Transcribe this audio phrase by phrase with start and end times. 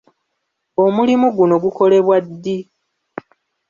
[0.83, 2.57] Omulimu guno gukolebwa ddi?